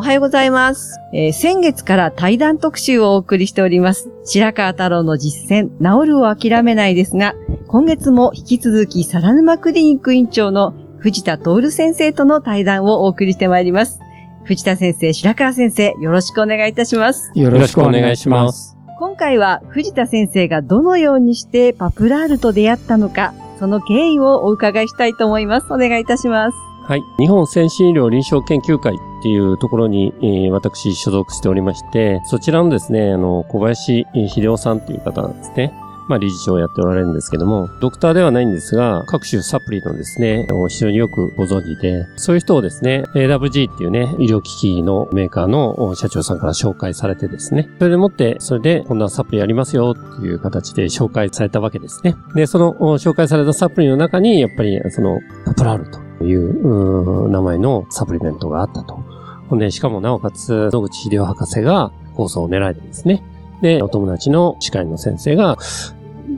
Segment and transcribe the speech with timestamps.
[0.00, 4.08] おはようございます、えー先月から対談特集をお送りしております。
[4.24, 7.34] 白川太郎の実践、治るを諦めないですが、
[7.66, 14.00] 今月も引き続き、サ沼クリニック院長の藤田徹先生との対談をお送りしてまいります。
[14.44, 17.30] 藤田先生、白川先生、よろしくお願いいたします。
[17.34, 18.78] よろしくお願いします。
[18.98, 25.66] 今回は藤田先生がどのようにしてパプラールと出会ったのか、その経緯をお伺いしたいと思います。
[25.70, 26.69] お願いいたします。
[26.90, 27.04] はい。
[27.20, 35.72] 日本先進医療臨床研究会っていうところに、えー私所属しておりまして、そちらのですね、あの、小林秀夫さんっていう方なんですね。
[36.08, 52.16] まあ、理事長をやっておられるんですけども、ドクターではないんですが、各種サプリのですね、を非常によくご存知で、そういう人をですね、AWG っていうね、医療機器のメーカーの社長さんから紹介されてですね、それでもって、それでこんなサプリありますよっていう形で紹介されたわけですね。
[52.34, 59.02] で、その紹介されたサプリの中に、やっぱりその、パプラールとという名前のサプリメントがあったと。
[59.48, 63.22] ほんで、しかもなおかつ、野口秀夫博士が構想を狙えてですね。
[63.62, 65.56] で、お友達の歯科医の先生が、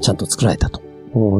[0.00, 0.80] ちゃんと作られたと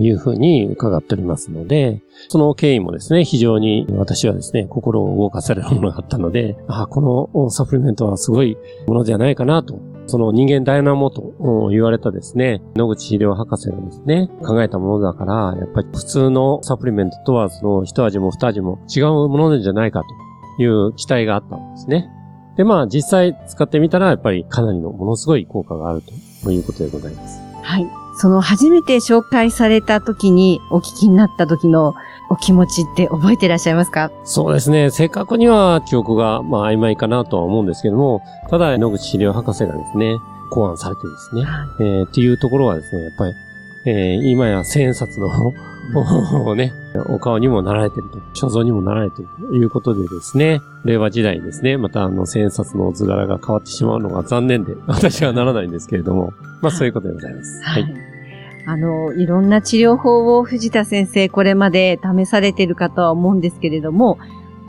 [0.03, 9.79] いうふうに伺っておりますので、その経緯もですね、非常に私はですね、心を動かされるものがあったので、あこのサプリメントはすごいものではないかなと。
[10.07, 20.02] その人間ダイナモと言われたですね、野口秀夫博士がですね、考えたものだから、やっぱり普通のサプリメントとはその一味も二味も違うものじゃないか
[20.57, 22.11] という期待があったんですね。
[22.57, 26.02] で、まあ実際使ってみたら、やっぱりかなりのものすごい効果がある
[26.42, 27.40] ということでございます。
[27.63, 28.04] はい。
[28.17, 31.95] その初めて紹介された時にお聞きになった時の
[32.30, 34.11] お気持ちって覚えていらっしゃいますか？
[34.25, 34.91] そうですね。
[34.91, 40.17] 正確には記憶がまあ曖昧かなとは思うんですけども、ただ野口茂雄博士がですね、
[40.51, 41.42] 考案されてですね、
[41.80, 43.35] えーっていうところはですね、やっぱり、
[43.86, 45.29] えー今や千円札の
[46.55, 56.33] ね、お顔にもなられてると、所蔵にもなられてるということでですね、令和時代ですね、またあの千円札の図柄が変わってしまうのが残念で、 私はならないんですけれども、
[56.63, 57.63] まあそういうことでございます。
[57.65, 57.95] はい。
[58.67, 64.19] あの、いろんな治療法を藤田先生これまで試されているかとは思うんですけれども、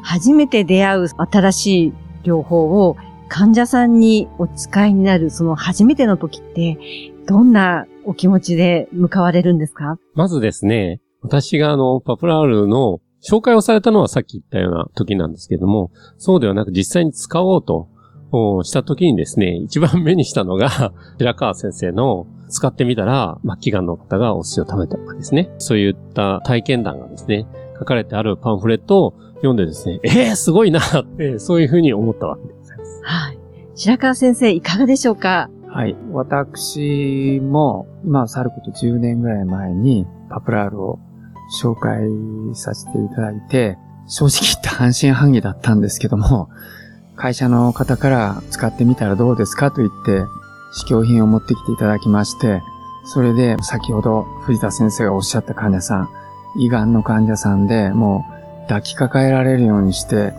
[0.02, 1.94] 初めて出会う新しい
[2.24, 2.98] 療法を
[3.30, 6.78] 患者さんにお使いになるその初めての時って、
[7.26, 9.98] どんなお気持ちで向かわれるんですか？
[10.14, 17.90] まずですね、私があの、パプラールの紹介をされたのはさっき言ったような時なんですけども、そうではなく実際に使おうと
[18.32, 27.48] おした時にですね、 一番目にしたのが、白川先生の使ってみたら、末期がんの方がお寿司を食べたとかですね、そういった体験談がですね、
[27.80, 33.02] 書かれてあるパンフレットを読んでですね、えー、すごいなって、そういうふうに思ったわけです。
[33.04, 33.40] はい。
[33.74, 35.50] 白川先生いかがでしょうか？
[35.68, 35.96] はい。
[36.14, 41.00] 私も、今は去ること10年ぐらい前に、パプラールを
[41.62, 42.00] 紹介
[42.56, 43.78] させていただいて、
[44.08, 46.50] 正直言って半信半疑だったんですけども、
[47.16, 50.24] 会社の方から使ってみたらどうですかと言って、
[50.74, 52.62] 試供品を持ってきていただきまして、
[53.06, 56.10] それで先ほど藤田先生がおっしゃった患者さん、
[56.58, 60.34] 胃がんの患者さんでもう抱きかかえられるようにして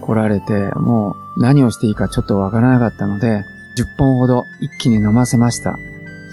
[0.00, 3.44] 来られて、もう何をしていいかちょっとわからなかったので、
[3.76, 5.76] 10本ほど一気に飲ませました。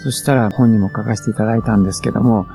[0.03, 2.45] そしたら本にも書かせていただいたんですけども、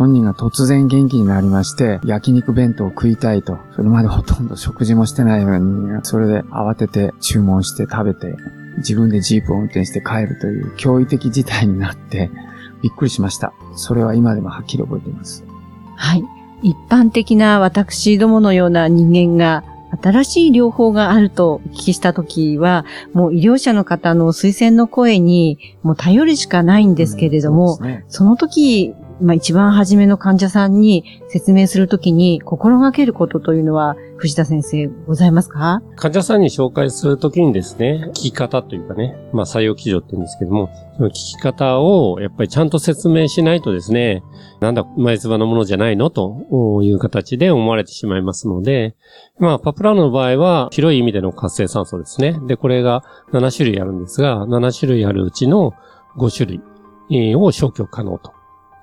[0.00, 3.58] 本人が突然元気になりまして、焼肉弁当を食いたいと。
[3.76, 8.34] それまでほとんど食事もしてないのに、それで慌てて注文して食べて、
[8.78, 12.30] 自分でジープを運転して帰るという驚異的事態になって、
[12.80, 13.52] びっくりしました。
[13.74, 15.44] それは今でもはっきり覚えています。
[15.96, 16.24] はい。
[16.62, 19.64] 一般的な私どものような人間が
[20.00, 35.82] 新しい療法があるとお聞きしたときは、もう医療者の方の推薦の声にもう頼るしかないんですけれども、そうですねその時まあ一番初めの患者さんに説明するときに心がけることというのは、藤田先生ございますか？
[35.96, 44.22] 患者さんに紹介するときにですね、聞き方というかね、まあ採用基準って言うんですけども、その聞き方をやっぱりちゃんと説明しないとですね、
[44.60, 48.94] なんだ、前唾のものじゃないのという形で思われてしまいますので、
[49.38, 52.38] まあパプラノの場合は広い意味での活性酸素ですね。
[52.46, 55.72] で、これが7種類あるんですが、7種類あるうちの
[56.18, 56.60] 5種
[57.08, 58.32] 類を消去可能と。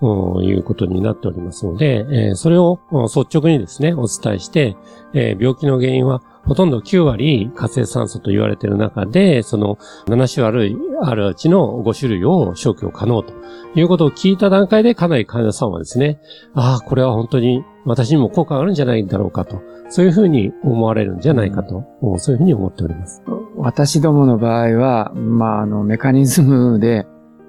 [0.02, 4.76] いうことになっておりますので、えそれを率直にですね、お伝えして、
[5.14, 13.34] え病気の原因はほとんど9割活性酸素と言われている中で、その7種ある、あるうちの5種類を消去可能と
[13.76, 16.20] いうことを聞いた段階でかなり患者さんはですね、
[16.54, 21.84] ああ、これは本当に私にも効果があるんじゃないんだろうかと、そういうふうに思われるんじゃないかと、
[22.18, 23.22] そういうふうに思っております。
[23.58, 27.08] 私どもの場合は、まあ、あの、メカニズムで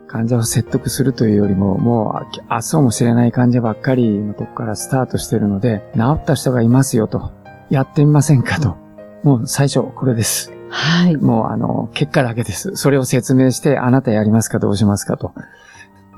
[0.08, 7.30] 患者を説得するというよりも、もう明日もしれない患者ばっかりのとこからスタートしてるので、治った人がいますよと、
[7.70, 8.76] やってみませんかと。
[9.22, 10.52] もう最初これです。
[10.70, 11.16] はい。
[11.16, 12.76] もうあの、結果だけです。
[12.76, 15.32] それを説明して、あなたやりますかどうしますかと。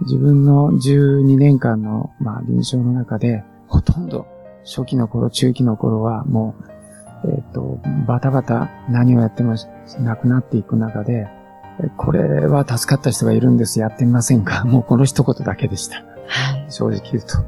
[0.03, 4.27] 自分の12年間の、まあ、臨床の中で、ほとんど
[4.65, 6.55] 初期の頃、中期の頃はも
[7.25, 9.57] う、えっ、ー、と、バタバタ何をやっても
[9.99, 11.29] なくなっていく中で、
[11.97, 14.65] これは助かった人がいるんです、やってみませんか？
[14.65, 15.97] もうこの一言だけでした。
[16.27, 16.67] はい。
[16.71, 17.39] 正直言うと。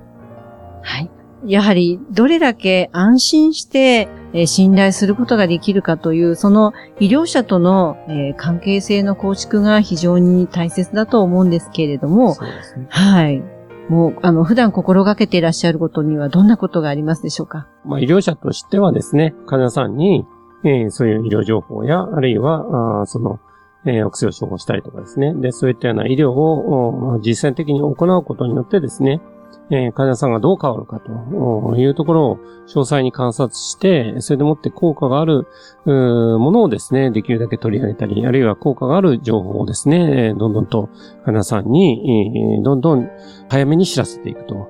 [0.83, 1.11] はい。
[1.45, 12.87] やはり、どれだけ安心して、え信頼することができるかという、その医療者との、え関係性の構築が非常に大切だと思うんですけれども、そうですね。
[12.89, 13.43] はい。
[13.89, 17.67] もう、あの、普段心がけていらっしゃることにはどんなことがありますでしょうか？
[17.85, 20.25] まあ、医療者としてはですね、患者さんに、
[20.65, 23.41] えー、そういう医療情報や、あるいは、あその、
[23.85, 25.35] えー、お薬を処方したりとかですね。
[25.35, 29.21] で、そういったような医療を実践的に行うことによってですね、
[29.71, 32.37] えー、患者さんがどう変わるかというところを
[32.67, 35.47] 詳細に観察して、それでもって効果がある
[35.87, 40.91] ものをですね、できるだけ取り上げたり、あるいは効果がある情報をですね、どんどんと
[41.25, 43.09] 患者さんに、どんどん
[43.49, 44.69] 早めに知らせていくと。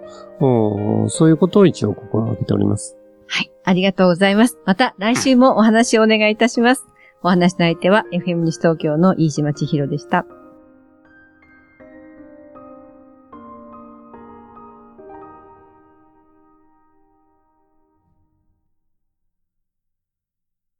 [1.08, 2.96] そういうことを一応心がけております。
[3.26, 3.52] はい。
[3.64, 4.58] ありがとうございます。
[4.66, 6.91] また来週もお話をお願いいたします。
[7.24, 10.26] お話の相手は FM 西東京の飯島千尋でした。